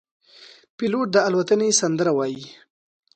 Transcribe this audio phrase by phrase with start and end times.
[0.77, 2.45] پیلوټ د الوتنې سندره وايي.